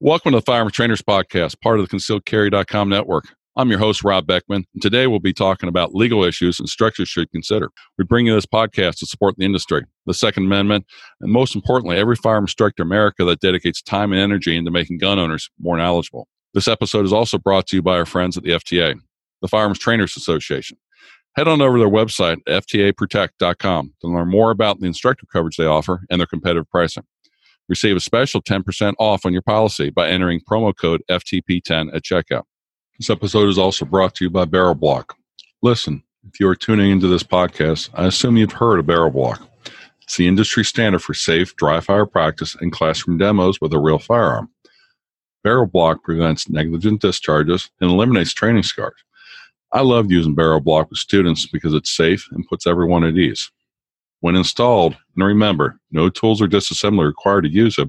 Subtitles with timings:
[0.00, 3.24] Welcome to the Firearm Trainers Podcast, part of the ConcealedCarry.com network.
[3.56, 7.30] I'm your host, Rob Beckman, and today we'll be talking about legal issues instructors should
[7.30, 7.70] consider.
[7.96, 10.84] We bring you this podcast to support the industry, the Second Amendment,
[11.22, 14.98] and most importantly, every firearm instructor in America that dedicates time and energy into making
[14.98, 16.28] gun owners more knowledgeable.
[16.52, 19.00] This episode is also brought to you by our friends at the FTA,
[19.40, 20.76] the Firearms Trainers Association.
[21.36, 25.64] Head on over to their website, ftaprotect.com, to learn more about the instructor coverage they
[25.64, 27.04] offer and their competitive pricing.
[27.68, 32.44] Receive a special 10% off on your policy by entering promo code FTP10 at checkout.
[32.98, 35.10] This episode is also brought to you by BarrelBlok.
[35.62, 39.46] Listen, if you are tuning into this podcast, I assume you've heard of BarrelBlok.
[40.02, 43.98] It's the industry standard for safe dry fire practice and classroom demos with a real
[43.98, 44.48] firearm.
[45.44, 48.94] BarrelBlok prevents negligent discharges and eliminates training scars.
[49.72, 53.50] I love using BarrelBlok with students because it's safe and puts everyone at ease.
[54.26, 57.88] When installed, and remember, no tools or disassembly required to use it,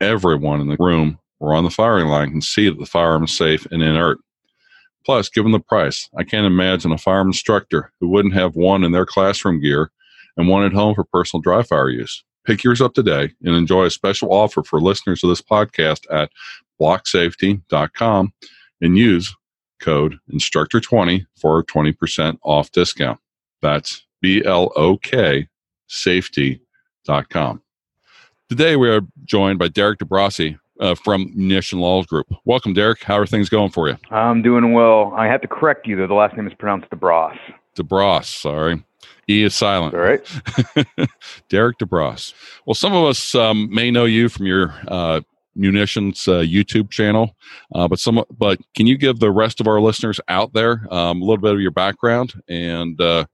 [0.00, 3.36] everyone in the room or on the firing line can see that the firearm is
[3.36, 4.18] safe and inert.
[5.06, 8.90] Plus, given the price, I can't imagine a firearm instructor who wouldn't have one in
[8.90, 9.92] their classroom gear
[10.36, 12.24] and one at home for personal dry fire use.
[12.44, 16.32] Pick yours up today and enjoy a special offer for listeners of this podcast at
[16.80, 18.32] bloksafety.com
[18.80, 19.32] and use
[19.78, 23.20] code instructor20 for a 20% off discount.
[23.62, 25.46] That's B L O K
[25.86, 27.60] safety.com.
[28.48, 32.28] Today we are joined by Derek DeBrasi uh, from Munitions Law Group.
[32.46, 33.02] Welcome, Derek.
[33.02, 33.98] How are things going for you?
[34.10, 35.12] I'm doing well.
[35.14, 36.06] I have to correct you, though.
[36.06, 37.36] The last name is pronounced DeBrosse.
[37.76, 38.82] DeBrosse, sorry.
[39.28, 39.92] E is silent.
[39.92, 40.26] All right.
[41.50, 42.32] Derek DeBrosse.
[42.64, 45.20] Well, some of us um, may know you from your uh,
[45.54, 47.36] munitions uh, YouTube channel.
[47.74, 51.20] Uh, but some, but can you give the rest of our listeners out there um,
[51.20, 53.26] a little bit of your background and uh,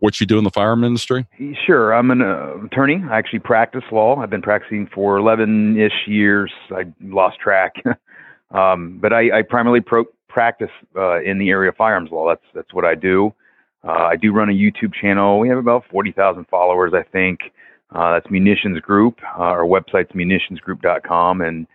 [0.00, 1.26] what you do in the firearm industry?
[1.66, 1.92] Sure.
[1.92, 3.02] I'm an uh, attorney.
[3.10, 4.16] I actually practice law.
[4.16, 6.52] I've been practicing for 11 ish years.
[6.70, 7.74] I lost track.
[8.50, 12.28] um, but I, I primarily pro- practice uh, in the area of firearms law.
[12.28, 13.34] That's, that's what I do.
[13.86, 15.38] Uh, I do run a YouTube channel.
[15.38, 17.40] We have about 40,000 followers, I think.
[17.94, 19.20] Uh, that's Munitions Group.
[19.38, 21.40] Uh, our website's munitionsgroup.com.
[21.40, 21.66] And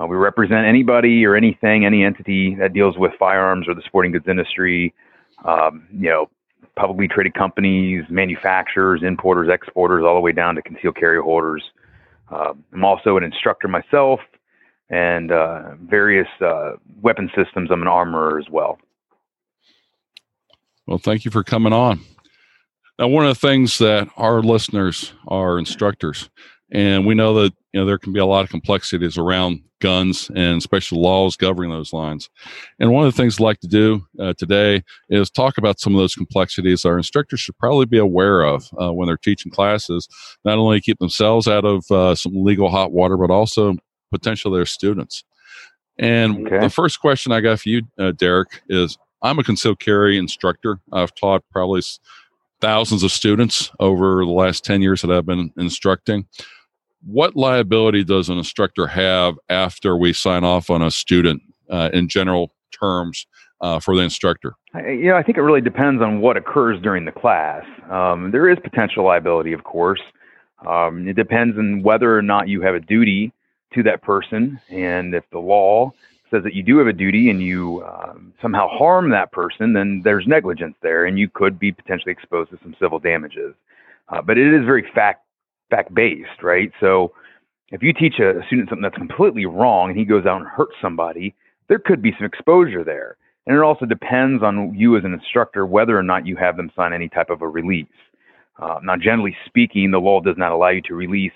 [0.00, 4.12] uh, we represent anybody or anything, any entity that deals with firearms or the sporting
[4.12, 4.94] goods industry.
[5.44, 6.30] Um, you know,
[6.78, 11.62] publicly traded companies, manufacturers, importers, exporters, all the way down to concealed carry holders.
[12.30, 14.20] Uh, I'm also an instructor myself
[14.90, 16.72] and uh, various uh,
[17.02, 17.70] weapon systems.
[17.70, 18.78] I'm an armorer as well.
[20.86, 22.00] Well, thank you for coming on.
[22.98, 26.30] Now, one of the things that our listeners are instructors,
[26.70, 30.30] and we know that you know there can be a lot of complexities around guns
[30.34, 32.28] and special laws governing those lines.
[32.78, 35.94] And one of the things I'd like to do uh, today is talk about some
[35.94, 40.08] of those complexities our instructors should probably be aware of uh, when they're teaching classes,
[40.44, 43.76] not only keep themselves out of uh, some legal hot water, but also
[44.10, 45.24] potentially their students.
[45.98, 46.60] And okay.
[46.60, 50.78] the first question I got for you, uh, Derek, is I'm a concealed carry instructor.
[50.92, 51.82] I've taught probably
[52.60, 56.26] thousands of students over the last 10 years that I've been instructing
[57.04, 62.08] what liability does an instructor have after we sign off on a student uh, in
[62.08, 63.26] general terms
[63.60, 64.54] uh, for the instructor?
[64.74, 67.64] Yeah, I think it really depends on what occurs during the class.
[67.90, 70.00] Um, there is potential liability, of course.
[70.66, 73.32] Um, it depends on whether or not you have a duty
[73.74, 75.92] to that person, and if the law
[76.30, 80.02] says that you do have a duty and you um, somehow harm that person, then
[80.04, 83.54] there's negligence there, and you could be potentially exposed to some civil damages.
[84.08, 85.24] Uh, but it is very fact
[85.70, 86.70] fact based, right?
[86.80, 87.12] So
[87.70, 90.74] if you teach a student something that's completely wrong and he goes out and hurts
[90.80, 91.34] somebody,
[91.68, 93.16] there could be some exposure there.
[93.46, 96.70] And it also depends on you as an instructor whether or not you have them
[96.76, 97.86] sign any type of a release.
[98.58, 101.32] Uh, now, generally speaking, the law does not allow you to release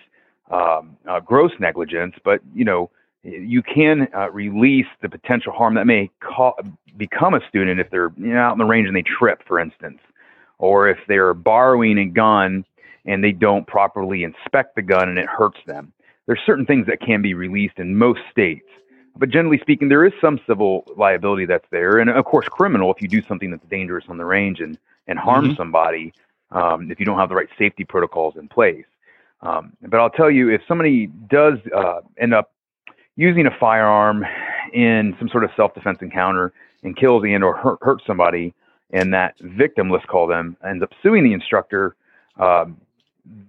[0.50, 2.90] um, uh, gross negligence, but you know
[3.22, 6.54] you can uh, release the potential harm that may ca-
[6.96, 9.60] become a student if they're you know, out in the range and they trip, for
[9.60, 9.98] instance,
[10.58, 12.64] or if they're borrowing a gun
[13.04, 15.92] and they don't properly inspect the gun and it hurts them.
[16.26, 18.66] There's certain things that can be released in most states.
[19.16, 21.98] But generally speaking, there is some civil liability that's there.
[21.98, 25.18] And of course, criminal if you do something that's dangerous on the range and, and
[25.18, 25.56] harm mm-hmm.
[25.56, 26.14] somebody
[26.52, 28.84] um, if you don't have the right safety protocols in place.
[29.40, 32.52] Um, but I'll tell you, if somebody does uh, end up
[33.16, 34.24] using a firearm
[34.72, 36.52] in some sort of self-defense encounter
[36.82, 38.54] and kills and or hurt, hurt somebody,
[38.90, 41.96] and that victim, let's call them, ends up suing the instructor,
[42.38, 42.80] um,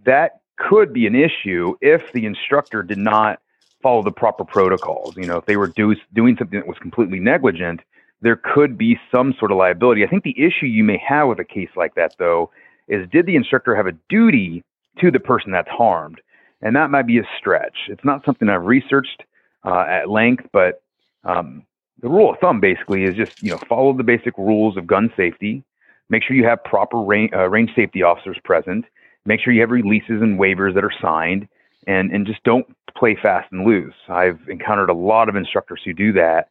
[0.05, 3.39] that could be an issue if the instructor did not
[3.81, 5.15] follow the proper protocols.
[5.17, 7.81] You know, if they were do, doing something that was completely negligent,
[8.21, 10.03] there could be some sort of liability.
[10.03, 12.49] I think the issue you may have with a case like that, though,
[12.87, 14.63] is did the instructor have a duty
[14.99, 16.21] to the person that's harmed?
[16.61, 17.75] And that might be a stretch.
[17.89, 19.23] It's not something I've researched
[19.65, 20.81] uh, at length, but
[21.25, 21.63] um,
[22.01, 25.11] the rule of thumb basically is just you know follow the basic rules of gun
[25.17, 25.63] safety.
[26.09, 28.85] Make sure you have proper range, uh, range safety officers present.
[29.25, 31.47] Make sure you have releases and waivers that are signed,
[31.87, 32.65] and and just don't
[32.97, 33.93] play fast and loose.
[34.09, 36.49] I've encountered a lot of instructors who do that.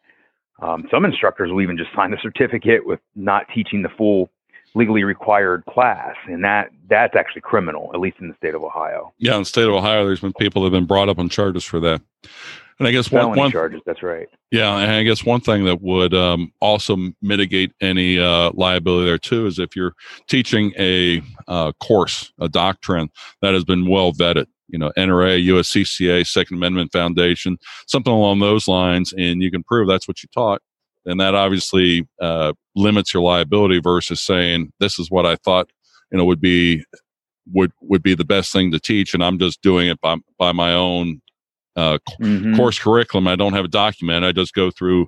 [0.60, 4.30] Um, some instructors will even just sign a certificate with not teaching the full
[4.74, 9.12] legally required class, and that that's actually criminal, at least in the state of Ohio.
[9.18, 11.28] Yeah, in the state of Ohio, there's been people that have been brought up on
[11.28, 12.00] charges for that.
[12.82, 13.80] And I guess Felony one, one charges.
[13.86, 14.28] That's right.
[14.50, 19.18] yeah, and I guess one thing that would um, also mitigate any uh, liability there
[19.18, 19.94] too is if you're
[20.28, 23.08] teaching a uh, course, a doctrine
[23.40, 24.46] that has been well vetted.
[24.68, 29.86] You know, NRA, USCCA, Second Amendment Foundation, something along those lines, and you can prove
[29.86, 30.62] that's what you taught
[31.04, 35.70] then that obviously uh, limits your liability versus saying this is what I thought
[36.10, 36.84] you know would be
[37.52, 40.52] would would be the best thing to teach, and I'm just doing it by by
[40.52, 41.20] my own
[41.76, 42.56] uh, Mhm.
[42.56, 43.26] course curriculum.
[43.28, 44.24] I don't have a document.
[44.24, 45.06] I just go through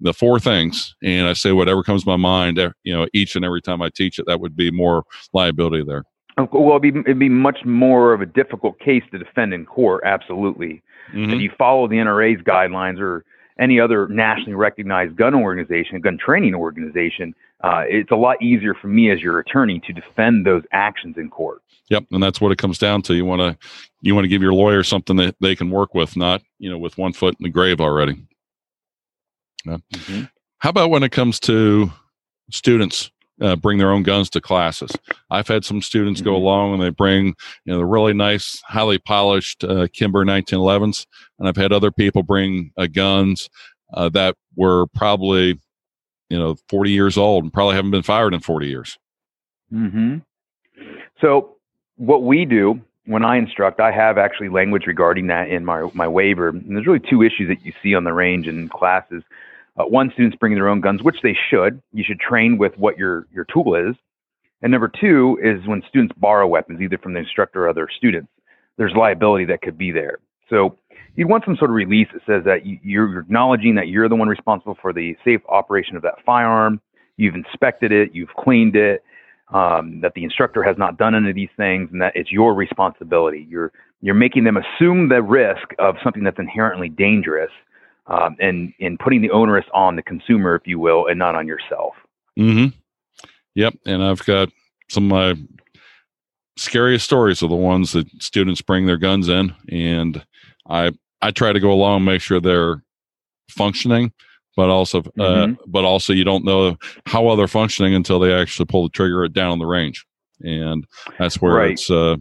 [0.00, 2.58] the four things and I say whatever comes to my mind.
[2.58, 5.84] eh, You know, each and every time I teach it, that would be more liability
[5.86, 6.04] there.
[6.52, 10.02] Well, it'd be, it'd be much more of a difficult case to defend in court.
[10.04, 10.82] Absolutely.
[11.14, 11.34] Mhm.
[11.34, 13.24] If you follow the NRA's guidelines or
[13.58, 18.88] any other nationally recognized gun organization, gun training organization, uh, it's a lot easier for
[18.88, 21.62] me as your attorney to defend those actions in court.
[21.88, 23.14] Yep, and that's what it comes down to.
[23.14, 23.68] You want to
[24.02, 26.78] you want to give your lawyer something that they can work with, not you know
[26.78, 28.20] with one foot in the grave already.
[30.58, 31.90] How about when it comes to
[32.50, 34.90] students uh, bring their own guns to classes?
[35.30, 36.36] I've had some students go Mhm.
[36.36, 37.26] along and they bring
[37.64, 41.06] you know the really nice, highly polished uh, Kimber 1911s,
[41.38, 43.48] and I've had other people bring uh, guns
[43.94, 45.58] uh, that were probably
[46.30, 48.98] you know 40 years old and probably haven't been fired in 40 years.
[49.70, 50.16] hmm
[51.20, 51.56] So
[51.96, 56.08] what we do when I instruct, I have actually language regarding that in my my
[56.08, 56.48] waiver.
[56.48, 59.22] And there's really two issues that you see on the range and in classes.
[59.78, 61.82] Uh, one, students bringing their own guns, which they should.
[61.92, 63.94] You should train with what your your tool is.
[64.62, 68.30] And number two is when students borrow weapons, either from the instructor or other students.
[68.78, 70.18] There's liability that could be there.
[70.48, 70.78] So
[71.14, 74.16] you want some sort of release that says that you- you're acknowledging that you're the
[74.16, 76.80] one responsible for the safe operation of that firearm.
[77.16, 79.02] You've inspected it, you've cleaned it,
[79.52, 82.54] um, that the instructor has not done any of these things, and that it's your
[82.54, 83.46] responsibility.
[83.48, 83.72] You're
[84.02, 87.50] you're making them assume the risk of something that's inherently dangerous,
[88.08, 91.46] um, and and putting the onerous on the consumer, if you will, and not on
[91.46, 91.94] yourself.
[92.38, 92.76] Mm-hmm.
[93.54, 93.74] Yep.
[93.86, 94.50] And I've got
[94.90, 95.42] some of my
[96.56, 100.24] scariest stories are the ones that students bring their guns in, and
[100.68, 100.92] I
[101.22, 102.82] I try to go along and make sure they're
[103.50, 104.12] functioning,
[104.56, 105.02] but also uh,
[105.46, 105.56] Mhm.
[105.66, 106.76] but also you don't know
[107.06, 110.04] how well they're functioning until they actually pull the trigger down on the range,
[110.42, 110.86] and
[111.18, 111.70] that's where Right.
[111.72, 112.18] it's a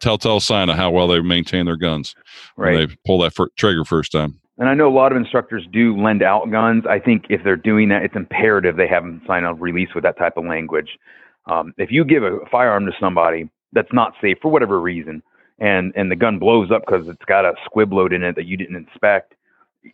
[0.00, 2.14] telltale sign of how well they maintain their guns
[2.56, 2.88] when Right.
[2.88, 4.38] they pull that fir- trigger first time.
[4.58, 6.84] And I know a lot of instructors do lend out guns.
[6.88, 10.04] I think if they're doing that, it's imperative they have them sign a release with
[10.04, 10.98] that type of language.
[11.46, 15.22] Um, if you give a firearm to somebody that's not safe for whatever reason,
[15.58, 18.46] and and the gun blows up because it's got a squib load in it that
[18.46, 19.34] you didn't inspect,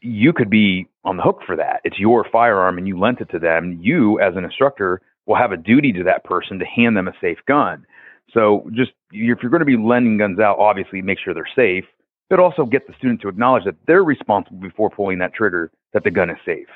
[0.01, 1.81] you could be on the hook for that.
[1.85, 3.79] It's your firearm, and you lent it to them.
[3.81, 7.13] You, as an instructor, will have a duty to that person to hand them a
[7.21, 7.85] safe gun.
[8.33, 11.85] So just if you're going to be lending guns out, obviously make sure they're safe
[12.31, 16.05] but also get the student to acknowledge that they're responsible before pulling that trigger that
[16.05, 16.67] the gun is safe.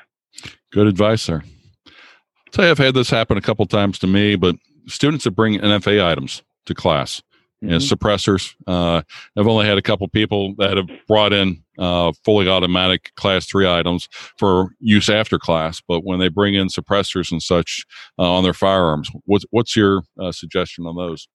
[0.71, 1.41] Good advice sir.
[1.85, 4.55] I'll tell you, I've had this happen a couple times to me, but
[4.87, 7.21] students that bring NFA items to class,
[7.61, 7.91] know, Mhm.
[7.91, 8.53] suppressors.
[8.67, 9.01] Uh,
[9.37, 13.67] I've only had a couple people that have brought in uh, fully automatic class three
[13.67, 14.07] items
[14.39, 17.85] for use after class, but when they bring in suppressors and such
[18.17, 21.27] uh, on their firearms, what's what's your uh, suggestion on those?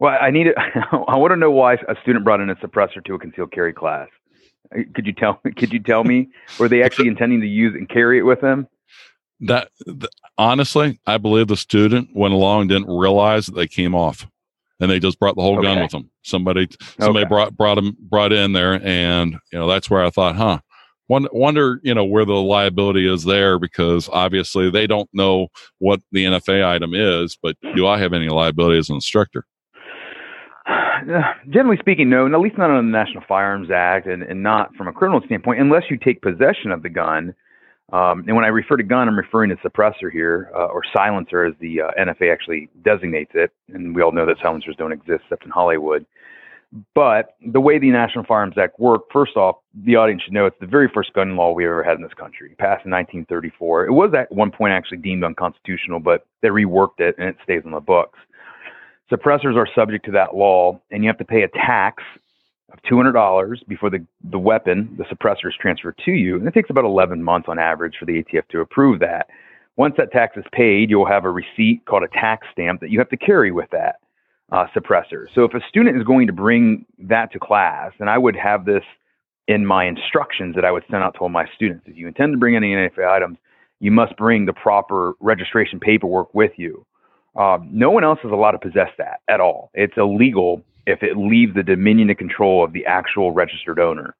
[0.00, 0.54] Well, I need it.
[0.92, 3.72] I want to know why a student brought in a suppressor to a concealed carry
[3.72, 4.08] class.
[4.74, 5.40] Uh, Could you tell?
[5.56, 6.28] Could you tell me?
[6.58, 8.66] Were they actually intending to use and carry it with them?
[9.40, 10.06] That th-
[10.38, 14.26] honestly, I believe the student went along didn't realize that they came off,
[14.80, 16.10] and they just brought the whole gun with them.
[16.22, 16.68] Somebody
[17.00, 17.28] somebody Okay.
[17.28, 20.58] brought brought them brought in there, and you know that's where I thought, huh.
[21.06, 25.48] Wonder, wonder, you know, where the liability is there because obviously they don't know
[25.78, 27.36] what the NFA item is.
[27.42, 29.44] But do I have any liability as an instructor?
[31.50, 34.88] Generally speaking, no, at least not under the National Firearms Act, and, and not from
[34.88, 37.34] a criminal standpoint, unless you take possession of the gun.
[37.92, 41.44] Um, and when I refer to gun, I'm referring to suppressor here, uh, or silencer,
[41.44, 43.52] as the uh, NFA actually designates it.
[43.72, 46.06] And we all know that silencers don't exist except in Hollywood.
[46.94, 50.58] But the way the National Firearms Act worked, first off, the audience should know it's
[50.60, 53.86] the very first gun law we ever had in this country, passed in 1934.
[53.86, 57.62] It was at one point actually deemed unconstitutional, but they reworked it and it stays
[57.64, 58.18] on the books.
[59.12, 62.02] Suppressors are subject to that law, and you have to pay a tax
[62.72, 66.36] of $200 before the, the weapon, the suppressor, is transferred to you.
[66.36, 69.28] And it takes about 11 months on average for the ATF to approve that.
[69.76, 72.98] Once that tax is paid, you'll have a receipt called a tax stamp that you
[72.98, 73.96] have to carry with that
[74.52, 75.26] uh, suppressor.
[75.34, 78.64] So if a student is going to bring that to class, and I would have
[78.64, 78.84] this
[79.48, 81.84] in my instructions that I would send out to all my students.
[81.86, 83.36] If you intend to bring any NFA items,
[83.80, 86.86] you must bring the proper registration paperwork with you.
[87.36, 89.70] Um, no one else is allowed to possess that at all.
[89.74, 94.14] It's illegal if it leaves the dominion and control of the actual registered owner.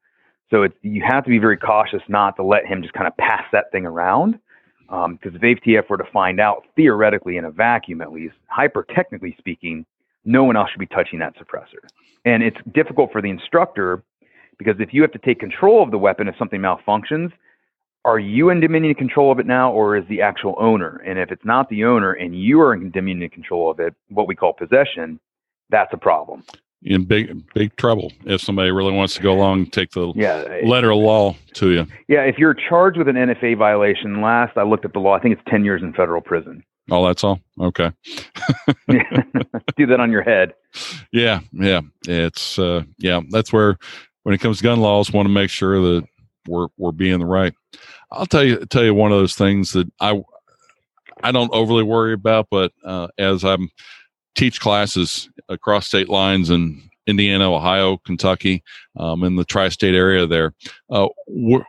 [0.51, 3.45] So you have to be very cautious not to let him just kind of pass
[3.53, 4.39] that thing around.
[4.87, 8.87] Because um, if ATF were to find out, theoretically, in a vacuum at least, hyper
[8.95, 9.87] technically speaking,
[10.25, 11.81] no one else should be touching that suppressor.
[12.25, 14.03] And it's difficult for the instructor
[14.59, 17.33] because if you have to take control of the weapon if something malfunctions,
[18.05, 21.03] are you in dominion control of it now, or is the actual owner?
[21.07, 24.29] And if it's not the owner and you are in dominion control of it, what
[24.29, 25.19] we call possession,
[25.71, 26.45] that's a problem.
[26.83, 30.61] In big big trouble if somebody really wants to go along and take the yeah,
[30.65, 31.87] letter of law to you.
[32.09, 35.21] Yeah, if you're charged with an NFA violation, last I looked at the law, I
[35.21, 36.63] think it's ten years in federal prison.
[36.91, 37.41] Oh, that's all.
[37.59, 37.91] Okay.
[38.89, 40.53] Do that on your head.
[41.11, 41.81] Yeah, yeah.
[42.07, 43.23] It's uh, yeah.
[43.31, 43.79] That's where
[44.25, 46.07] when it comes to gun laws, want to make sure that
[46.49, 47.55] we're we're being the right.
[48.11, 50.23] I'll tell you tell you one of those things that I
[51.23, 53.71] I don't overly worry about, but uh, as I'm
[54.35, 58.63] teach classes across state lines in Indiana, Ohio, Kentucky,
[58.99, 60.55] um, in the tri-state area there,
[60.91, 61.63] uh, wh-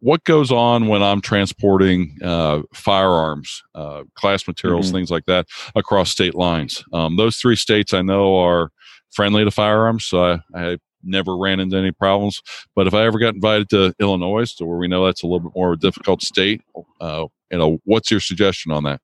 [0.00, 4.96] what goes on when I'm transporting uh, firearms, uh, class materials, mm-hmm.
[4.96, 6.84] things like that across state lines?
[6.92, 8.70] Um, those three states I know are
[9.12, 12.40] friendly to firearms, so I, I never ran into any problems.
[12.74, 15.40] But if I ever got invited to Illinois, to where we know that's a little
[15.40, 16.62] bit more of a difficult state,
[17.00, 19.00] uh, you know, what's your suggestion on that?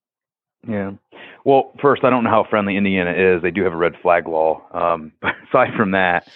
[0.67, 0.93] Yeah.
[1.45, 3.43] Well, first, I don't know how friendly Indiana is.
[3.43, 4.63] They do have a red flag law.
[4.73, 6.29] Um, but aside from that,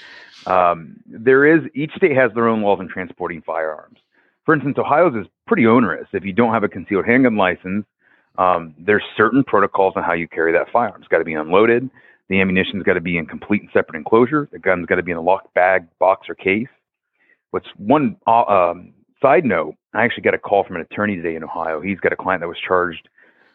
[0.47, 3.99] um, there is each state has their own laws on transporting firearms.
[4.45, 6.07] For instance, Ohio's is pretty onerous.
[6.13, 7.87] If you don't have a concealed handgun license,
[8.37, 11.01] um, there's certain protocols on how you carry that firearm.
[11.01, 11.89] It's got to be unloaded.
[12.29, 14.49] The ammunition's got to be in complete and separate enclosure.
[14.51, 16.69] The gun's got to be in a locked bag, box, or case.
[17.51, 19.75] What's one uh, um, side note?
[19.93, 21.81] I actually got a call from an attorney today in Ohio.
[21.81, 23.09] He's got a client that was charged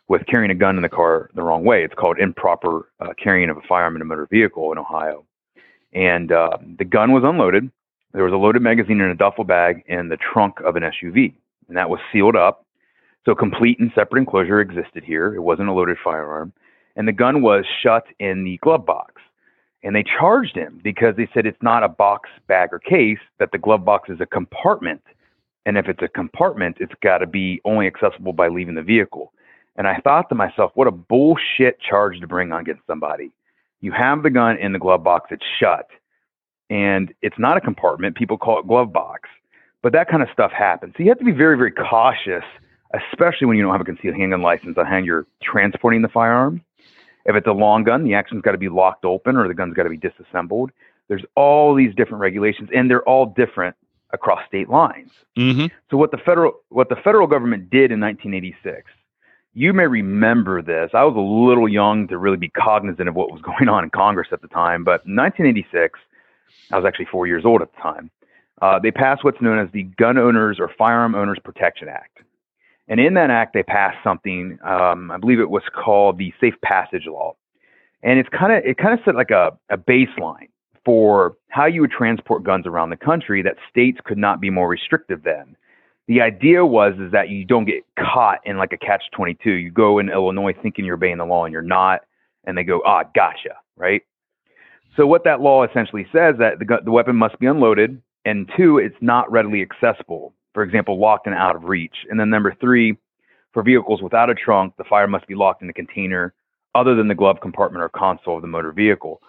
[0.08, 1.84] with carrying a gun in the car the wrong way.
[1.84, 5.26] It's called improper uh, carrying of a firearm in a motor vehicle in Ohio.
[5.94, 7.70] And uh, the gun was unloaded.
[8.14, 11.34] There was a loaded magazine in a duffel bag in the trunk of an SUV,
[11.68, 12.66] and that was sealed up.
[13.26, 15.36] So complete and separate enclosure existed here.
[15.36, 16.54] It wasn't a loaded firearm
[17.00, 19.14] and the gun was shut in the glove box.
[19.84, 23.54] And they charged him because they said it's not a box, bag, or case, that
[23.54, 25.02] the glove box is a compartment.
[25.66, 29.32] And if it's a compartment, it's got to be only accessible by leaving the vehicle.
[29.78, 33.32] And I thought to myself, what a bullshit charge to bring on against somebody.
[33.80, 35.88] You have the gun in the glove box, it's shut,
[36.70, 38.18] and it's not a compartment.
[38.18, 39.30] People call it glove box.
[39.82, 40.96] But that kind of stuff happens.
[40.98, 42.44] So you have to be very, very cautious,
[42.94, 46.62] especially when you don't have a concealed handgun license on hand you're transporting the firearm.
[47.26, 49.74] If it's a long gun, the action's got to be locked open or the gun's
[49.74, 50.72] got to be disassembled.
[51.10, 53.76] There's all these different regulations, and they're all different
[54.12, 55.12] across state lines.
[55.38, 55.68] Mm-hmm.
[55.92, 58.90] So what the federal what the federal government did in 1986,
[59.54, 60.92] you may remember this.
[60.94, 63.90] I was a little young to really be cognizant of what was going on in
[63.90, 66.00] Congress at the time, but in 1986,
[66.72, 68.10] I was actually four years old at the time.
[68.62, 72.20] Uh, they passed what's known as the Gun Owners or Firearm Owners Protection Act.
[72.90, 74.58] And in that act, they passed something.
[74.66, 77.36] Um, I believe it was called the Safe Passage Law,
[78.02, 80.50] and it's kind of it kind of set like a, a baseline
[80.84, 84.68] for how you would transport guns around the country that states could not be more
[84.68, 85.56] restrictive than.
[86.08, 89.52] The idea was is that you don't get caught in like a catch 22.
[89.52, 92.02] You go in Illinois thinking you're obeying the law and you're not,
[92.46, 94.02] and they go, ah, gotcha, right?
[94.98, 98.80] So what that law essentially says that the, the weapon must be unloaded, and two,
[98.80, 101.96] it's not readily accessible for example, locked and out of reach.
[102.10, 102.98] And then number three,
[103.54, 106.34] for vehicles without a trunk, the fire must be locked in a container
[106.76, 109.22] other than the glove compartment or console of the motor vehicle.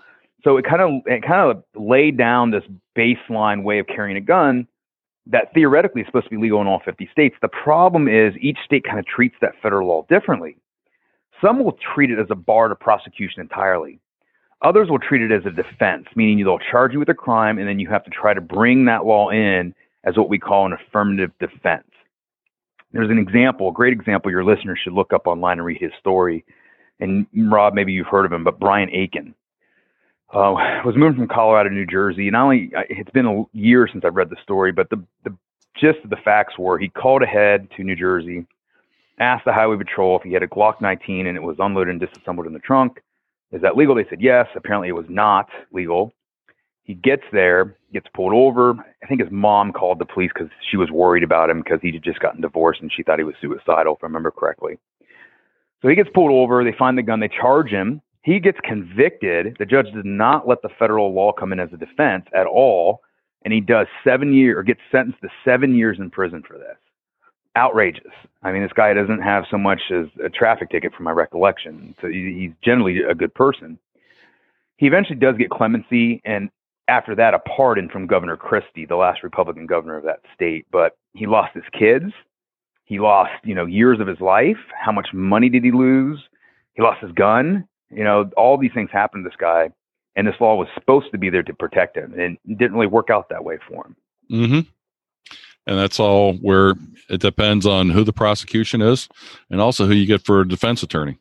[0.42, 2.64] So it kind of it kind of laid down this
[2.98, 4.66] baseline way of carrying a gun
[5.28, 7.36] that theoretically is supposed to be legal in all 50 states.
[7.40, 10.56] The problem is each state kind of treats that federal law differently.
[11.40, 14.00] Some will treat it as a bar to prosecution entirely.
[14.62, 17.68] Others will treat it as a defense, meaning they'll charge you with a crime and
[17.68, 19.72] then you have to try to bring that law in
[20.04, 21.84] as what we call an affirmative defense.
[22.92, 25.92] There's an example, a great example your listeners should look up online and read his
[25.98, 26.44] story.
[26.98, 29.34] And Rob, maybe you've heard of him, but Brian Aitken
[30.32, 30.52] uh,
[30.84, 32.30] was moving from Colorado to New Jersey.
[32.30, 35.34] Not only it's been a year since I've read the story, but the, the
[35.76, 38.46] gist of the facts were he called ahead to New Jersey,
[39.18, 42.00] asked the highway patrol if he had a Glock 19 and it was unloaded and
[42.00, 43.00] disassembled in the trunk.
[43.52, 43.94] Is that legal?
[43.94, 44.46] They said yes.
[44.54, 46.12] Apparently, it was not legal.
[46.90, 48.72] He gets there, gets pulled over.
[49.00, 51.92] I think his mom called the police because she was worried about him because he
[51.92, 54.76] had just gotten divorced and she thought he was suicidal, if I remember correctly.
[55.80, 56.64] So he gets pulled over.
[56.64, 57.20] They find the gun.
[57.20, 58.02] They charge him.
[58.22, 59.54] He gets convicted.
[59.60, 63.02] The judge does not let the federal law come in as a defense at all,
[63.44, 66.76] and he does seven years or gets sentenced to seven years in prison for this.
[67.56, 68.10] Outrageous.
[68.42, 71.94] I mean, this guy doesn't have so much as a traffic ticket, from my recollection.
[72.02, 73.78] So he's generally a good person.
[74.76, 76.50] He eventually does get clemency, and
[76.90, 80.66] after that, a pardon from Governor Christie, the last Republican governor of that state.
[80.72, 82.12] But he lost his kids.
[82.84, 84.58] He lost, you know, years of his life.
[84.78, 86.20] How much money did he lose?
[86.74, 87.66] He lost his gun.
[87.90, 89.70] You know, all these things happened to this guy,
[90.16, 92.86] and this law was supposed to be there to protect him, and it didn't really
[92.86, 93.96] work out that way for him.
[94.30, 94.60] Mm-hmm.
[95.66, 96.74] And that's all where
[97.08, 99.08] it depends on who the prosecution is,
[99.50, 101.18] and also who you get for a defense attorney.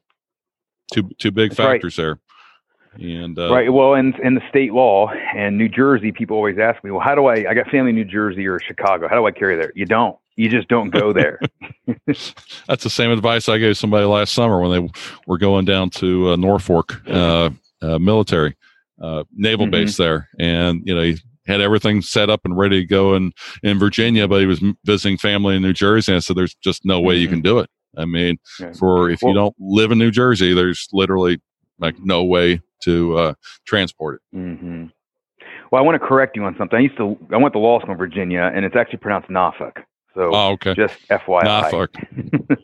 [0.91, 2.03] Two two big that's factors right.
[2.03, 2.19] there.
[2.93, 6.83] And uh, right, well, in in the state law and New Jersey, people always ask
[6.83, 7.49] me, well, how do I?
[7.49, 9.07] I got family in New Jersey or Chicago.
[9.07, 9.71] How do I carry there?
[9.75, 10.17] You don't.
[10.35, 11.39] You just don't go there.
[12.67, 14.89] That's the same advice I gave somebody last summer when they
[15.27, 17.49] were going down to uh, Norfolk uh,
[17.81, 18.55] uh military
[19.01, 19.71] uh, naval mm-hmm.
[19.71, 23.31] base there, and you know he had everything set up and ready to go in
[23.63, 26.85] in Virginia, but he was visiting family in New Jersey, and I said, "There's just
[26.85, 27.21] no way mm-hmm.
[27.21, 28.73] you can do it." I mean, yeah.
[28.73, 31.41] for if well, you don't live in New Jersey, there's literally
[31.79, 33.33] like no way to uh,
[33.65, 34.37] transport it.
[34.37, 34.85] Mm-hmm.
[35.71, 36.77] Well, I want to correct you on something.
[36.77, 39.79] I used to I went to law school in Virginia, and it's actually pronounced Norfolk.
[40.15, 40.73] So, oh, okay.
[40.73, 41.43] Just FYI.
[41.43, 41.93] Norfolk.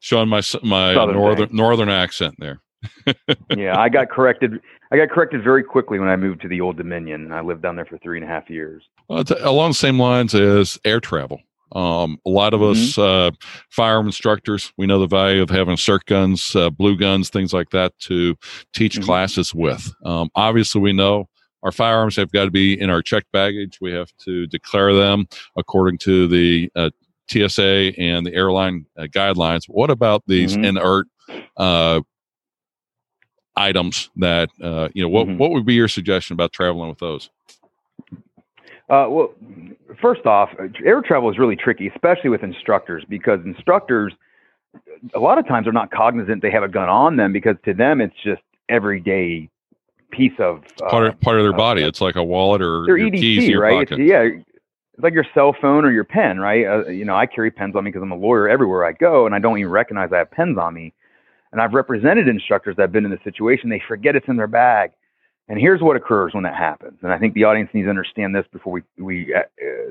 [0.00, 1.56] Showing my my Southern northern thing.
[1.56, 2.60] northern accent there.
[3.56, 4.60] yeah, I got corrected.
[4.90, 7.32] I got corrected very quickly when I moved to the Old Dominion.
[7.32, 8.82] I lived down there for three and a half years.
[9.08, 11.40] Well, along the same lines as air travel.
[11.74, 12.72] Um, a lot of mm-hmm.
[12.72, 13.30] us uh,
[13.70, 17.70] firearm instructors, we know the value of having SIRT guns, uh, blue guns, things like
[17.70, 18.36] that to
[18.74, 19.04] teach mm-hmm.
[19.04, 19.92] classes with.
[20.04, 21.28] Um, obviously, we know
[21.62, 23.78] our firearms have got to be in our checked baggage.
[23.80, 25.26] We have to declare them
[25.56, 26.90] according to the uh,
[27.30, 29.62] TSA and the airline uh, guidelines.
[29.68, 30.64] What about these mm-hmm.
[30.64, 31.06] inert
[31.56, 32.00] uh,
[33.56, 35.08] items that uh, you know?
[35.08, 35.38] What mm-hmm.
[35.38, 37.30] what would be your suggestion about traveling with those?
[38.92, 39.34] Uh, well,
[40.02, 40.50] first off,
[40.84, 44.12] air travel is really tricky, especially with instructors, because instructors
[45.14, 47.72] a lot of times are not cognizant they have a gun on them because to
[47.72, 49.48] them it's just everyday
[50.10, 51.82] piece of uh, part of, part of their body.
[51.82, 53.88] It's like a wallet or their EDC, keys your right?
[53.88, 54.00] Pocket.
[54.00, 56.66] It's, yeah, it's like your cell phone or your pen, right?
[56.66, 59.24] Uh, you know, I carry pens on me because I'm a lawyer everywhere I go,
[59.24, 60.92] and I don't even recognize I have pens on me.
[61.50, 63.70] And I've represented instructors that have been in this situation.
[63.70, 64.92] They forget it's in their bag.
[65.48, 66.98] And here's what occurs when that happens.
[67.02, 69.40] And I think the audience needs to understand this before we, we uh,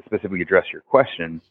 [0.05, 1.41] specifically address your question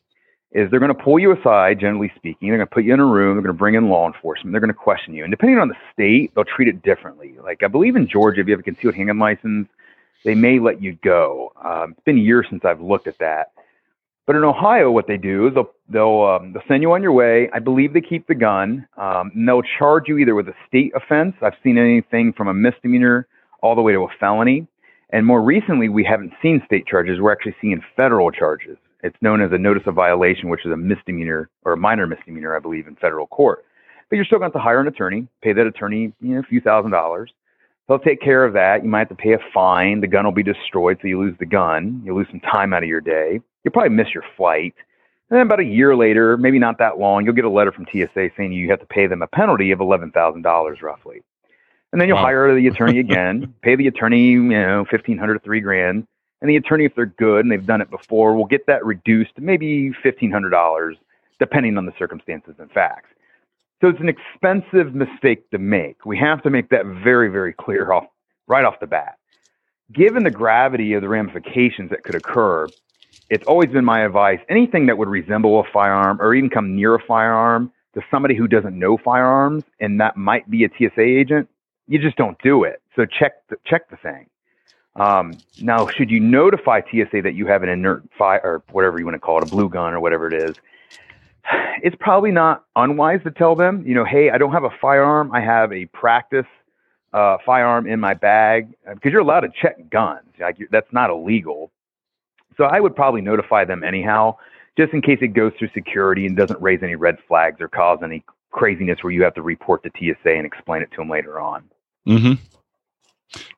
[0.52, 2.48] is they're going to pull you aside, generally speaking.
[2.48, 3.36] They're going to put you in a room.
[3.36, 4.52] They're going to bring in law enforcement.
[4.52, 5.22] They're going to question you.
[5.22, 7.36] And depending on the state, they'll treat it differently.
[7.42, 9.68] Like I believe in Georgia, if you have a concealed handgun license,
[10.24, 11.52] they may let you go.
[11.64, 13.52] Um, it's been years since I've looked at that.
[14.26, 17.12] But in Ohio, what they do is they'll they'll, um, they'll send you on your
[17.12, 17.48] way.
[17.52, 18.86] I believe they keep the gun.
[18.96, 21.34] Um, and they'll charge you either with a state offense.
[21.42, 23.28] I've seen anything from a misdemeanor
[23.62, 24.66] all the way to a felony.
[25.10, 27.20] And more recently, we haven't seen state charges.
[27.20, 28.76] We're actually seeing federal charges.
[29.02, 32.56] It's known as a notice of violation, which is a misdemeanor or a minor misdemeanor,
[32.56, 33.64] I believe, in federal court.
[34.08, 36.40] But you're still going to have to hire an attorney, pay that attorney you know,
[36.40, 37.32] a few thousand dollars.
[37.88, 38.84] They'll take care of that.
[38.84, 40.00] You might have to pay a fine.
[40.00, 42.02] The gun will be destroyed, so you lose the gun.
[42.04, 43.40] You lose some time out of your day.
[43.64, 44.74] You'll probably miss your flight.
[45.28, 47.86] And then about a year later, maybe not that long, you'll get a letter from
[47.90, 51.22] TSA saying you have to pay them a penalty of $11,000 roughly.
[51.92, 52.24] And then you'll wow.
[52.24, 56.06] hire the attorney again, pay the attorney, you know, 1500 to 3 grand
[56.40, 59.34] and the attorney, if they're good and they've done it before, will get that reduced
[59.36, 60.94] to maybe $1,500,
[61.38, 63.10] depending on the circumstances and facts.
[63.80, 66.04] So it's an expensive mistake to make.
[66.04, 68.06] We have to make that very, very clear off
[68.46, 69.16] right off the bat.
[69.92, 72.66] Given the gravity of the ramifications that could occur,
[73.28, 76.94] it's always been my advice anything that would resemble a firearm or even come near
[76.94, 81.48] a firearm to somebody who doesn't know firearms and that might be a TSA agent,
[81.90, 82.80] you just don't do it.
[82.94, 84.26] So check the, check the thing.
[84.94, 89.04] Um, now, should you notify TSA that you have an inert fire or whatever you
[89.04, 90.56] want to call it, a blue gun or whatever it is?
[91.82, 95.32] It's probably not unwise to tell them, you know, hey, I don't have a firearm.
[95.32, 96.46] I have a practice
[97.12, 100.28] uh, firearm in my bag because uh, you're allowed to check guns.
[100.38, 101.72] Like that's not illegal.
[102.56, 104.36] So I would probably notify them anyhow,
[104.76, 107.98] just in case it goes through security and doesn't raise any red flags or cause
[108.04, 111.40] any craziness where you have to report to TSA and explain it to them later
[111.40, 111.64] on.
[112.08, 112.32] Mm-hmm.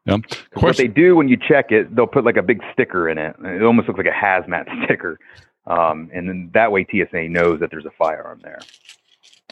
[0.05, 0.19] Yeah.
[0.55, 3.37] What they do when you check it, they'll put like a big sticker in it.
[3.43, 5.19] It almost looks like a hazmat sticker.
[5.67, 8.59] Um, and then that way TSA knows that there's a firearm there.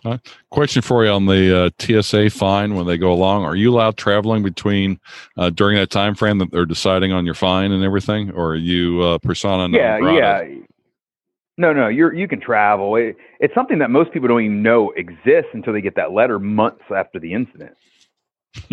[0.04, 0.16] Uh,
[0.50, 3.44] question for you on the uh, TSA fine when they go along.
[3.44, 4.98] Are you allowed traveling between
[5.36, 8.56] uh, during that time frame that they're deciding on your fine and everything, or are
[8.56, 10.48] you uh, persona non yeah, grata?
[10.48, 10.60] Yeah,
[11.58, 12.96] no, no, you're you can travel.
[12.96, 16.38] It, it's something that most people don't even know exists until they get that letter
[16.38, 17.76] months after the incident.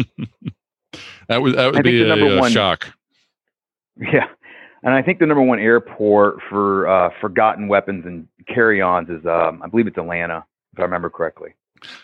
[1.28, 2.94] that would that would be a, a one, shock.
[4.00, 4.28] Yeah,
[4.84, 9.62] and I think the number one airport for uh, forgotten weapons and carry-ons is, um,
[9.64, 11.56] I believe it's Atlanta, if I remember correctly.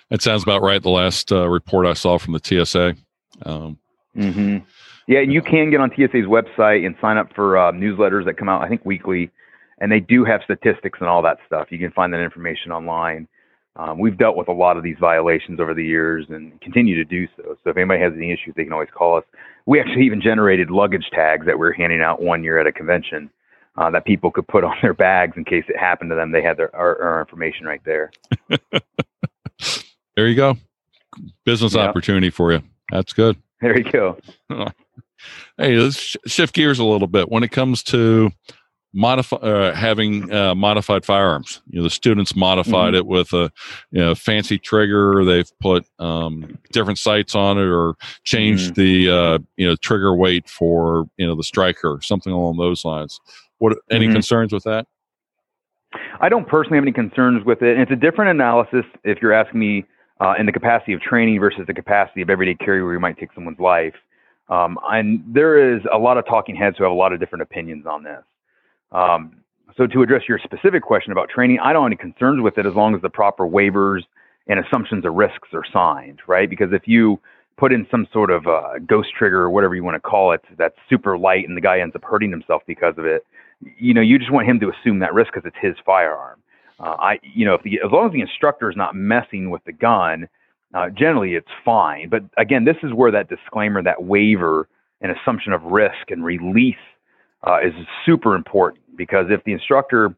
[0.09, 0.81] That sounds about right.
[0.81, 2.95] The last uh, report I saw from the TSA.
[3.45, 3.77] Um,
[4.15, 4.57] mm-hmm.
[5.07, 8.37] Yeah, and you can get on TSA's website and sign up for uh, newsletters that
[8.37, 9.31] come out, I think, weekly,
[9.79, 11.67] and they do have statistics and all that stuff.
[11.71, 13.27] You can find that information online.
[13.75, 17.05] Um, we've dealt with a lot of these violations over the years and continue to
[17.05, 17.57] do so.
[17.63, 19.23] So if anybody has any issues, they can always call us.
[19.65, 22.71] We actually even generated luggage tags that we are handing out one year at a
[22.71, 23.31] convention
[23.77, 26.31] uh, that people could put on their bags in case it happened to them.
[26.31, 28.11] They had their our, our information right there.
[30.15, 30.57] there you go,
[31.45, 31.89] business yep.
[31.89, 32.61] opportunity for you.
[32.91, 33.37] That's good.
[33.61, 34.17] There you go.
[35.57, 37.29] hey, let's shift gears a little bit.
[37.29, 38.29] When it comes to
[38.93, 41.61] modify uh, having uh, modified firearms.
[41.69, 42.97] You know, the students modified mm-hmm.
[42.97, 43.51] it with a
[43.91, 45.25] you know, fancy trigger.
[45.25, 48.81] They've put um, different sights on it, or changed mm-hmm.
[48.81, 53.19] the uh, you know trigger weight for you know the striker, something along those lines.
[53.57, 54.13] What any mm-hmm.
[54.13, 54.87] concerns with that?
[56.19, 57.73] I don't personally have any concerns with it.
[57.73, 59.85] And it's a different analysis if you're asking me
[60.19, 63.17] uh, in the capacity of training versus the capacity of everyday carry where you might
[63.17, 63.93] take someone's life.
[64.49, 67.41] Um, and there is a lot of talking heads who have a lot of different
[67.41, 68.23] opinions on this.
[68.93, 69.37] Um,
[69.75, 72.65] so to address your specific question about training, I don't have any concerns with it
[72.65, 74.01] as long as the proper waivers
[74.47, 76.49] and assumptions of risks are signed, right?
[76.49, 77.19] Because if you
[77.57, 80.41] put in some sort of uh, ghost trigger or whatever you want to call it
[80.57, 83.25] that's super light and the guy ends up hurting himself because of it,
[83.77, 86.39] you know, you just want him to assume that risk because it's his firearm.
[86.79, 89.63] Uh, I, you know, if the, as long as the instructor is not messing with
[89.65, 90.27] the gun,
[90.73, 92.09] uh, generally it's fine.
[92.09, 94.67] But again, this is where that disclaimer, that waiver,
[95.01, 96.75] and assumption of risk and release
[97.45, 97.73] uh, is
[98.05, 100.15] super important because if the instructor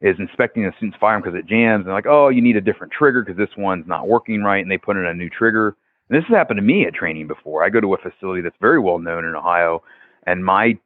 [0.00, 2.92] is inspecting a student's firearm because it jams and like, oh, you need a different
[2.92, 5.76] trigger because this one's not working right, and they put in a new trigger.
[6.08, 7.64] And this has happened to me at training before.
[7.64, 9.82] I go to a facility that's very well known in Ohio,
[10.26, 10.78] and my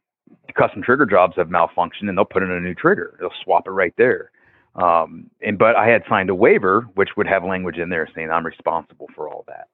[0.56, 3.16] custom trigger jobs have malfunctioned, and they'll put in a new trigger.
[3.20, 4.30] They'll swap it right there.
[4.74, 8.30] Um, and but I had signed a waiver which would have language in there saying
[8.30, 9.68] I'm responsible for all that.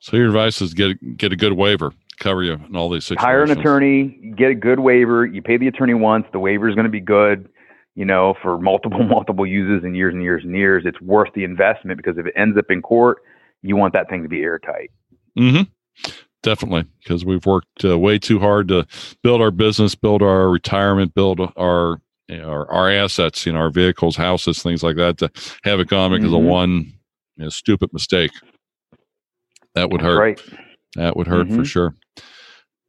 [0.00, 3.24] So your advice is get get a good waiver cover you in all these situations.
[3.24, 5.26] Hire an attorney, get a good waiver.
[5.26, 7.48] You pay the attorney once, the waiver is going to be good,
[7.94, 10.84] you know, for multiple, multiple uses and years and years and years.
[10.86, 13.18] It's worth the investment because if it ends up in court,
[13.62, 14.90] you want that thing to be airtight.
[15.38, 15.62] Mm-hmm.
[16.42, 18.86] Definitely, because we've worked uh, way too hard to
[19.22, 23.58] build our business, build our retirement, build our you know, our, our assets, you know,
[23.58, 25.18] our vehicles, houses, things like that.
[25.18, 25.30] To
[25.64, 26.46] have it gone because mm-hmm.
[26.46, 26.92] of one
[27.36, 28.30] you know, stupid mistake,
[29.74, 30.18] that would hurt.
[30.18, 30.42] Right.
[30.96, 31.58] That would hurt mm-hmm.
[31.58, 31.94] for sure.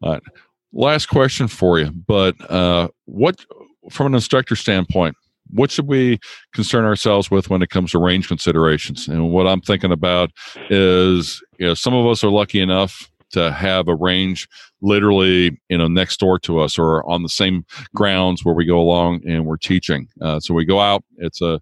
[0.06, 0.24] All right.
[0.72, 3.44] Last question for you, but uh, what,
[3.90, 5.16] from an instructor standpoint,
[5.52, 6.20] what should we
[6.54, 9.08] concern ourselves with when it comes to range considerations?
[9.08, 10.32] And what I'm thinking about
[10.70, 14.48] is, you know, some of us are lucky enough to have a range
[14.82, 17.66] literally, you know, next door to us or on the same
[17.96, 20.08] grounds where we go along and we're teaching.
[20.22, 21.04] Uh, so we go out.
[21.18, 21.60] It's a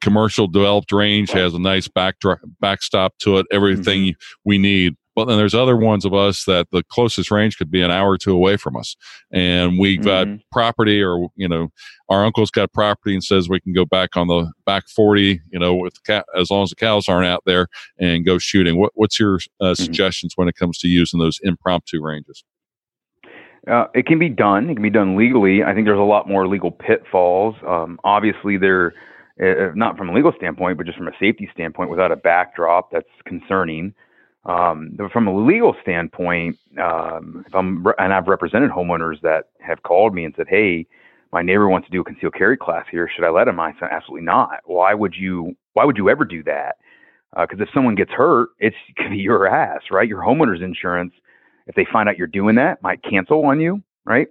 [0.00, 4.40] commercial developed range has a nice backdrop backstop to it everything mm-hmm.
[4.44, 7.80] we need but then there's other ones of us that the closest range could be
[7.80, 8.94] an hour or two away from us.
[9.32, 10.34] And we've mm-hmm.
[10.34, 11.70] got property or, you know,
[12.10, 15.58] our uncle's got property and says we can go back on the back 40, you
[15.58, 15.94] know, with
[16.36, 17.66] as long as the cows aren't out there
[17.98, 18.78] and go shooting.
[18.78, 19.82] What, what's your uh, mm-hmm.
[19.82, 22.44] suggestions when it comes to using those impromptu ranges?
[23.66, 24.68] Uh, it can be done.
[24.68, 25.64] It can be done legally.
[25.64, 27.56] I think there's a lot more legal pitfalls.
[27.66, 28.92] Um, obviously, they're
[29.42, 32.92] uh, not from a legal standpoint, but just from a safety standpoint, without a backdrop,
[32.92, 33.94] that's concerning.
[34.46, 40.14] Um, from a legal standpoint, um, if I'm and I've represented homeowners that have called
[40.14, 40.86] me and said, "Hey,
[41.32, 43.08] my neighbor wants to do a concealed carry class here.
[43.08, 44.60] Should I let him?" I said, "Absolutely not.
[44.64, 45.56] Why would you?
[45.72, 46.76] Why would you ever do that?
[47.36, 50.08] Because uh, if someone gets hurt, it's gonna be your ass, right?
[50.08, 51.12] Your homeowner's insurance,
[51.66, 54.28] if they find out you're doing that, might cancel on you, right?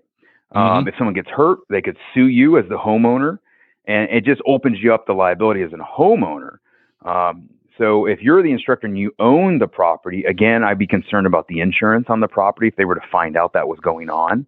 [0.53, 0.77] Um, mm-hmm.
[0.77, 3.39] Um, if someone gets hurt, they could sue you as the homeowner,
[3.85, 6.59] and it just opens you up the liability as a homeowner.
[7.03, 11.27] Um, so if you're the instructor and you own the property, again, I'd be concerned
[11.27, 14.09] about the insurance on the property if they were to find out that was going
[14.09, 14.45] on.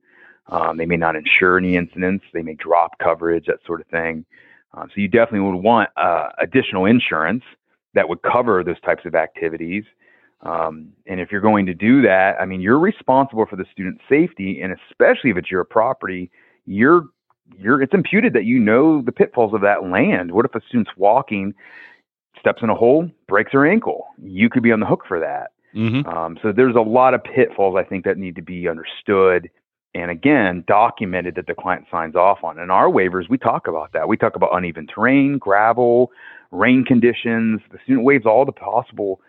[0.47, 2.23] Um, they may not insure any incidents.
[2.33, 4.25] They may drop coverage, that sort of thing.
[4.73, 7.43] Um, so you definitely would want uh, additional insurance
[7.95, 9.83] that would cover those types of activities.
[10.41, 14.01] Um, and if you're going to do that, I mean, you're responsible for the student's
[14.07, 16.29] safety, and especially if it's your property,
[16.65, 17.05] you're
[17.57, 20.31] you're it's imputed that you know the pitfalls of that land.
[20.31, 21.55] What if a student's walking
[22.47, 24.07] steps in a hole, breaks her ankle.
[24.23, 25.51] You could be on the hook for that.
[25.75, 26.07] Mm-hmm.
[26.07, 29.49] Um, so there's a lot of pitfalls I think that need to be understood
[29.93, 32.59] and again documented that the client signs off on.
[32.59, 34.07] In our waivers, we talk about that.
[34.07, 36.11] We talk about uneven terrain, gravel,
[36.51, 37.61] rain conditions.
[37.71, 39.19] The student waives all the possible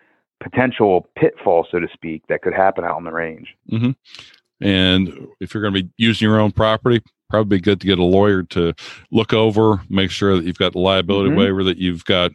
[0.40, 3.56] potential pitfalls, so to speak, that could happen out on the range.
[3.70, 3.90] Mm-hmm.
[4.60, 8.04] And if you're going to be using your own property, probably good to get a
[8.04, 8.74] lawyer to
[9.10, 11.36] look over, make sure that you've got the liability Mhm.
[11.36, 12.32] waiver, that you've got,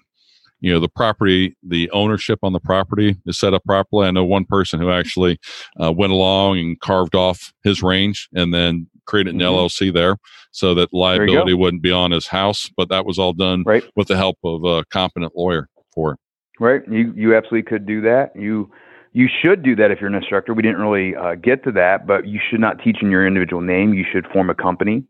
[0.63, 4.07] you know, the property, the ownership on the property is set up properly.
[4.07, 5.37] I know one person who actually
[5.79, 9.47] uh, went along and carved off his range and then created an Mhm.
[9.47, 10.15] LLC there
[10.51, 12.71] so that liability wouldn't be on his house.
[12.77, 13.83] But that was all done Right.
[13.97, 16.19] with the help of a competent lawyer for it.
[16.61, 16.81] Right.
[16.89, 18.33] You you absolutely could do that.
[18.33, 18.71] You
[19.11, 20.53] you should do that if you're an instructor.
[20.53, 23.61] We didn't really uh, get to that, but you should not teach in your individual
[23.61, 23.93] name.
[23.93, 25.03] You should form a company,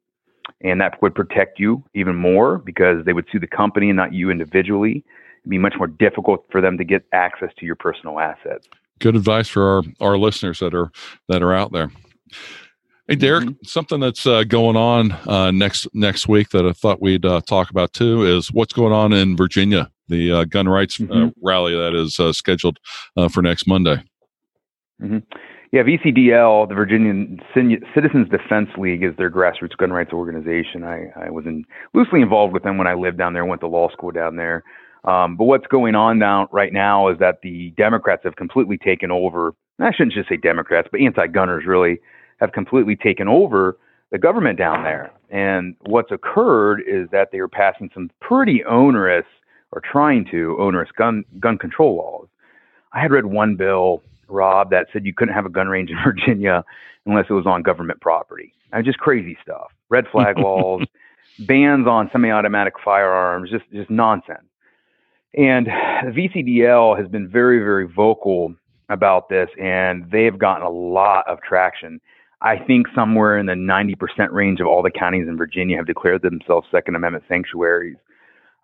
[0.61, 4.13] and that would protect you even more because they would sue the company and not
[4.13, 5.05] you individually.
[5.43, 8.67] It'd be much more difficult for them to get access to your personal assets.
[8.99, 10.91] good advice for our our listeners that are
[11.29, 11.91] that are out there.
[13.09, 17.25] Hey, Derek, something that's uh, going on uh, next next week that I thought we'd
[17.25, 21.03] uh, talk about too is what's going on in Virginia, the uh, gun rights uh,
[21.03, 21.33] Mhm.
[21.43, 22.79] rally that is uh, scheduled
[23.17, 24.01] uh, for next Monday.
[25.73, 27.39] Yeah, VCDL, the Virginian
[27.95, 30.83] Citizens Defense League, is their grassroots gun rights organization.
[30.83, 33.67] I, I was in, loosely involved with them when I lived down there, went to
[33.67, 34.63] law school down there.
[35.05, 39.11] Um, but what's going on now, right now, is that the Democrats have completely taken
[39.11, 39.53] over.
[39.79, 41.99] I shouldn't just say Democrats, but anti-gunners really
[42.39, 43.77] have completely taken over
[44.11, 45.11] the government down there.
[45.29, 49.25] And what's occurred is that they are passing some pretty onerous,
[49.71, 52.27] or trying to onerous gun gun control laws.
[52.93, 55.97] I had read one bill Rob, that said you couldn't have a gun range in
[56.03, 56.63] Virginia
[57.05, 58.53] unless it was on government property.
[58.71, 59.71] Uh, just crazy stuff.
[59.89, 60.85] Red flag laws,
[61.39, 64.43] bans on semi-automatic firearms, just just nonsense.
[65.35, 68.55] And the VCDL has been very very vocal
[68.89, 71.99] about this, and they have gotten a lot of traction.
[72.41, 76.21] I think somewhere in the 90% range of all the counties in Virginia have declared
[76.21, 77.95] themselves Second Amendment sanctuaries.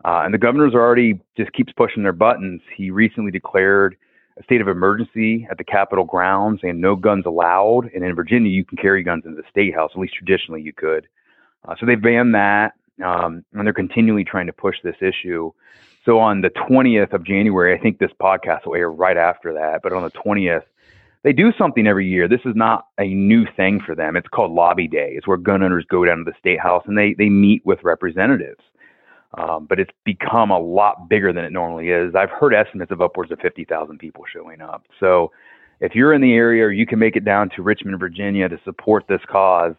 [0.04, 2.62] Uh, and the governor's already just keeps pushing their buttons.
[2.76, 3.96] He recently declared
[4.38, 7.90] a state of emergency at the Capitol grounds and no guns allowed.
[7.94, 9.92] And in Virginia, you can carry guns in the state house.
[9.94, 11.08] At least traditionally, you could.
[11.68, 15.52] Uh, so they banned that, um, and they're continually trying to push this issue.
[16.10, 19.82] So on the 20th of January, I think this podcast will air right after that.
[19.84, 20.64] But on the 20th,
[21.22, 22.28] they do something every year.
[22.28, 24.16] This is not a new thing for them.
[24.16, 25.12] It's called Lobby Day.
[25.14, 27.84] It's where gun owners go down to the state house and they they meet with
[27.84, 28.64] representatives.
[29.38, 32.16] Um, but it's become a lot bigger than it normally is.
[32.16, 34.86] I've heard estimates of upwards of 50,000 people showing up.
[35.00, 35.32] So
[35.80, 38.60] if you're in the area or you can make it down to Richmond, Virginia to
[38.66, 39.76] support this cause,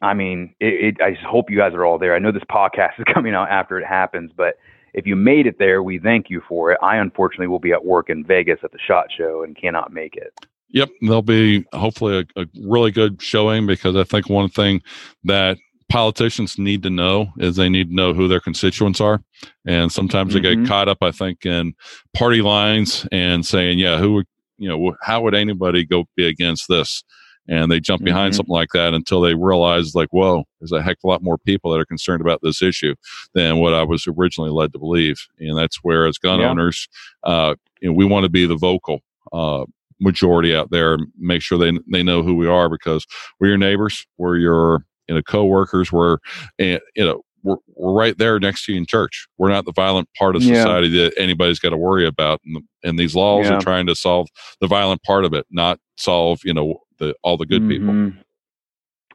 [0.00, 2.14] I mean, it, it, I just hope you guys are all there.
[2.14, 4.58] I know this podcast is coming out after it happens, but
[4.96, 6.78] if you made it there, we thank you for it.
[6.82, 10.16] I unfortunately will be at work in Vegas at the SHOT Show and cannot make
[10.16, 10.32] it.
[10.70, 14.82] Yep, there'll be hopefully a, a really good showing because I think one thing
[15.24, 19.22] that politicians need to know is they need to know who their constituents are,
[19.66, 20.62] and sometimes they Mhm.
[20.62, 21.74] get caught up, I think, in
[22.14, 24.26] party lines and saying, "Yeah, who would
[24.58, 24.96] you know?
[25.02, 27.04] How would anybody go be against this?"
[27.48, 28.36] And they jump behind Mhm.
[28.36, 31.38] something like that until they realize, like, "Whoa, there's a heck of a lot more
[31.38, 32.94] people that are concerned about this issue
[33.34, 36.50] than what I was originally led to believe." And that's where, as gun Yeah.
[36.50, 36.88] owners,
[37.24, 39.00] uh, you know, we want to be the vocal.
[39.32, 39.64] Uh,
[39.98, 43.06] majority out there and make sure they they know who we are because
[43.40, 46.18] we're your neighbors, we're your you know co-workers, we're
[46.58, 49.26] you know we're, we're right there next to you in church.
[49.38, 50.56] We're not the violent part of Yeah.
[50.56, 53.54] society that anybody's got to worry about, and, and these laws Yeah.
[53.56, 54.28] are trying to solve
[54.60, 57.88] the violent part of it, not solve you know the all the good people.
[57.88, 58.16] Mhm.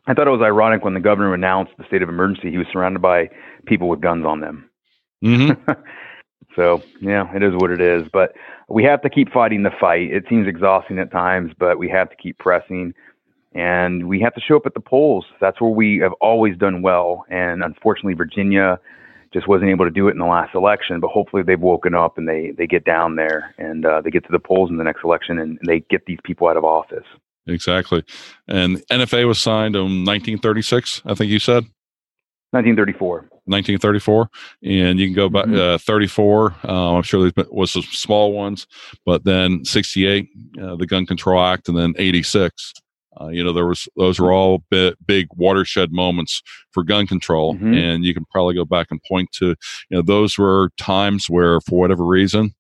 [0.08, 2.68] I thought it was ironic when the governor announced the state of emergency, he was
[2.72, 3.30] surrounded by
[3.66, 4.70] people with guns on them.
[5.22, 5.52] hmm
[6.56, 8.08] So, yeah, it is what it is.
[8.12, 8.34] But
[8.68, 10.12] we have to keep fighting the fight.
[10.12, 12.94] It seems exhausting at times, but we have to keep pressing.
[13.54, 15.26] And we have to show up at the polls.
[15.40, 17.26] That's where we have always done well.
[17.30, 18.80] And unfortunately, Virginia
[19.34, 21.00] just wasn't able to do it in the last election.
[21.00, 24.26] But hopefully, they've woken up and they, they get down there and uh, they get
[24.26, 27.06] to the polls in the next election and they get these people out of office.
[27.48, 28.04] Exactly.
[28.48, 31.66] And NFA was signed in 1936, I think you said.
[32.52, 33.30] 1934.
[33.46, 34.30] 1934,
[34.64, 35.58] and you can go back Mhm.
[35.76, 36.56] uh, 34.
[36.64, 38.68] Uh, I'm sure there was some small ones,
[39.06, 40.28] but then 68,
[40.62, 42.74] uh, the Gun Control Act, and then 86.
[43.20, 47.56] Uh, you know, there was those were all big, big watershed moments for gun control,
[47.56, 47.76] Mhm.
[47.76, 49.56] and you can probably go back and point to, you
[49.98, 52.54] know, those were times where, for whatever reason,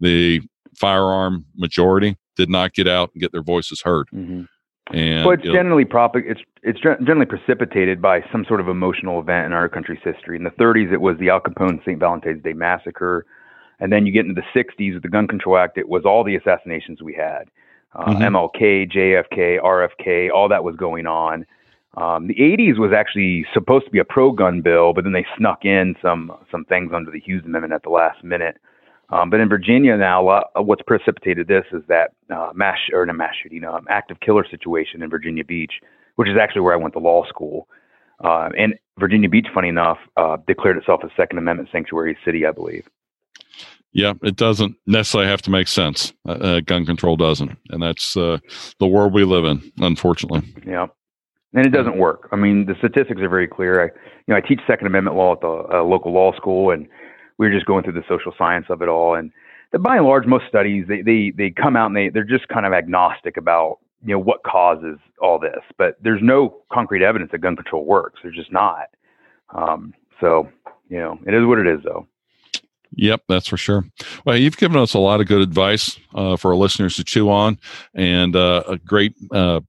[0.00, 0.40] the
[0.78, 4.06] firearm majority did not get out and get their voices heard.
[4.14, 4.44] Mm-hmm.
[4.92, 9.46] And Well, it's generally prop- it's it's generally precipitated by some sort of emotional event
[9.46, 10.36] in our country's history.
[10.36, 11.98] In the 30s, it was the Al Capone St.
[11.98, 13.24] Valentine's Day massacre.
[13.78, 16.22] And then you get into the 60s with the Gun Control Act, it was all
[16.22, 17.44] the assassinations we had.
[17.94, 18.36] Uh, mm-hmm.
[18.36, 21.46] MLK, JFK, RFK, all that was going on.
[21.96, 25.64] Um, the 80s was actually supposed to be a pro-gun bill, but then they snuck
[25.64, 28.58] in some some things under the Hughes Amendment at the last minute.
[29.10, 33.16] Um, but in Virginia now, uh, what's precipitated this is that uh, mass or not
[33.16, 35.74] mass shooting, um, active killer situation in Virginia Beach,
[36.16, 37.68] which is actually where I went to law school.
[38.22, 42.52] Uh, and Virginia Beach, funny enough, uh, declared itself a Second Amendment sanctuary city, I
[42.52, 42.86] believe.
[43.92, 46.12] Yeah, it doesn't necessarily have to make sense.
[46.28, 48.38] Uh, uh, gun control doesn't, and that's uh,
[48.78, 50.42] the world we live in, unfortunately.
[50.64, 50.86] Yeah,
[51.54, 52.28] and it doesn't work.
[52.30, 53.82] I mean, the statistics are very clear.
[53.82, 56.86] I, you know, I teach Second Amendment law at the uh, local law school, and
[57.40, 59.14] we are just going through the social science of it all.
[59.14, 59.32] And
[59.80, 62.66] by and large, most studies they they they come out and they they're just kind
[62.66, 67.38] of agnostic about you know what causes all this, but there's no concrete evidence that
[67.38, 68.20] gun control works.
[68.22, 68.90] There's just not.
[69.54, 70.50] Um, so
[70.90, 72.06] you know, it is what it is, though.
[72.96, 73.86] Yep, that's for sure.
[74.26, 77.30] Well, you've given us a lot of good advice uh, for our listeners to chew
[77.30, 77.58] on,
[77.94, 79.60] and uh, a great uh,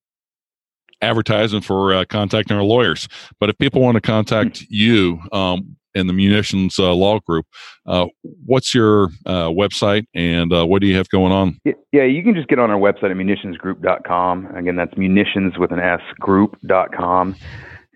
[1.01, 3.07] advertising for uh, contacting our lawyers.
[3.39, 7.45] But if people want to contact you um, in the munitions uh, law group,
[7.85, 8.05] uh,
[8.45, 11.59] what's your website and what do you have going on?
[11.91, 14.55] Yeah, you can just get on our website at munitionsgroup.com.
[14.55, 17.35] Again, that's munitions with an S group.com.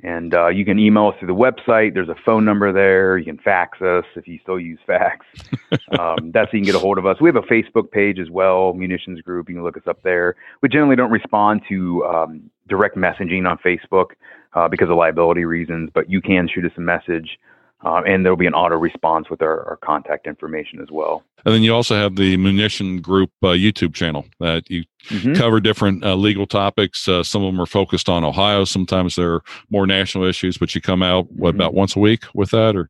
[0.05, 1.95] And uh, you can email us through the website.
[1.95, 3.17] There's a phone number there.
[3.17, 5.25] You can fax us if you still use fax.
[5.97, 7.17] um, that's how you can get a hold of us.
[7.19, 9.49] We have a Facebook page as well, Munitions Group.
[9.49, 10.35] You can look us up there.
[10.61, 14.11] We generally don't respond to um, direct messaging on Facebook
[14.53, 17.39] uh, because of liability reasons, but you can shoot us a message
[17.83, 21.23] uh, and there'll be an auto response with our, our, contact information as well.
[21.45, 25.33] And then you also have the Munition Group uh, YouTube channel that you mm-hmm.
[25.33, 27.07] cover different uh, legal topics.
[27.07, 28.65] Uh, some of them are focused on Ohio.
[28.65, 31.61] Sometimes they're more national issues, but you come out what, mm-hmm.
[31.61, 32.89] about once a week with that, or?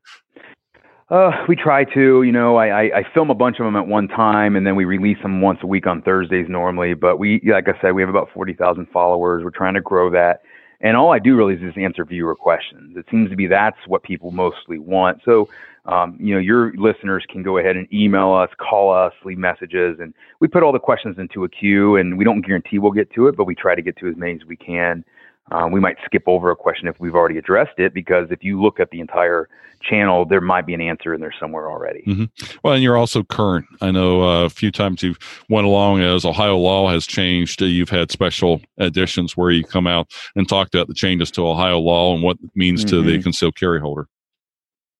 [1.08, 3.86] Uh, we try to, you know, I, I, I, film a bunch of them at
[3.86, 6.94] one time and then we release them once a week on Thursdays normally.
[6.94, 9.44] But we, like I said, we have about 40,000 followers.
[9.44, 10.40] We're trying to grow that.
[10.80, 12.96] And all I do really is just answer viewer questions.
[12.96, 15.20] It seems to be that's what people mostly want.
[15.24, 15.48] So,
[15.86, 19.98] um, you know, your listeners can go ahead and email us, call us, leave messages,
[20.00, 21.96] and we put all the questions into a queue.
[21.96, 24.16] And we don't guarantee we'll get to it, but we try to get to as
[24.16, 25.04] many as we can.
[25.52, 28.60] Um, we might skip over a question if we've already addressed it because if you
[28.60, 29.48] look at the entire
[29.80, 32.02] channel, there might be an answer in there somewhere already.
[32.06, 32.56] Mm-hmm.
[32.62, 33.66] Well, and you're also current.
[33.80, 37.62] I know uh, a few times you've went along as Ohio law has changed.
[37.62, 41.46] Uh, you've had special editions where you come out and talked about the changes to
[41.46, 42.96] Ohio law and what it means mm-hmm.
[42.96, 43.22] to the mm-hmm.
[43.22, 44.08] concealed carry holder.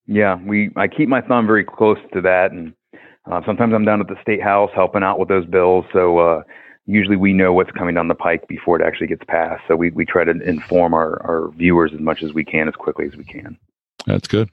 [0.06, 2.72] Yeah, we I keep my thumb very close to that, and
[3.30, 5.84] uh, sometimes I'm down at the state house helping out with those bills.
[5.92, 6.42] So uh,
[6.86, 9.62] usually we know what's coming down the pike before it actually gets passed.
[9.68, 12.74] So we, we try to inform our, our viewers as much as we can, as
[12.74, 13.58] quickly as we can.
[14.06, 14.48] That's good.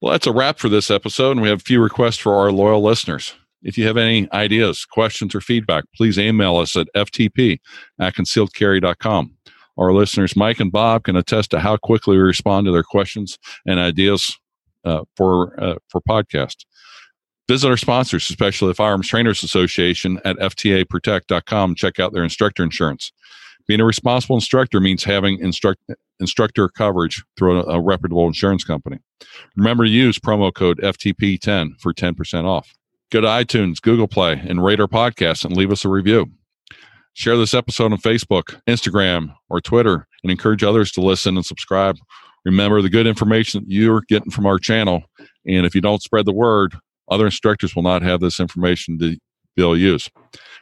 [0.00, 2.50] Well, that's a wrap for this episode, and we have a few requests for our
[2.50, 3.34] loyal listeners.
[3.62, 7.58] If you have any ideas, questions, or feedback, please email us at ftp
[7.98, 9.34] at concealedcarry.com.
[9.76, 13.38] Our listeners, Mike and Bob, can attest to how quickly we respond to their questions
[13.66, 14.38] and ideas
[14.84, 16.64] uh, for uh, for podcast.
[17.50, 21.74] Visit our sponsors, especially the Firearms Trainers Association at FTAProtect.com.
[21.74, 23.10] Check out their instructor insurance.
[23.66, 25.82] Being a responsible instructor means having instruct,
[26.20, 28.98] instructor coverage through a, a reputable insurance company.
[29.56, 32.72] Remember to use promo code FTP10 for 10% off.
[33.10, 36.30] Go to iTunes, Google Play, and rate our podcast and leave us a review.
[37.14, 41.96] Share this episode on Facebook, Instagram, or Twitter and encourage others to listen and subscribe.
[42.44, 45.02] Remember the good information that you're getting from our channel.
[45.44, 46.76] And if you don't spread the word,
[47.10, 49.16] other instructors will not have this information to
[49.56, 50.08] be able to use.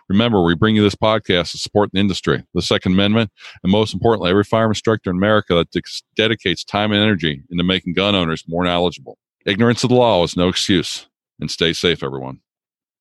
[0.09, 3.31] Remember, we bring you this podcast to support the industry, the Second Amendment,
[3.63, 5.83] and most importantly, every firearm instructor in America that de-
[6.17, 9.19] dedicates time and energy into making gun owners more knowledgeable.
[9.45, 11.07] Ignorance of the law is no excuse.
[11.41, 12.41] And stay safe, everyone.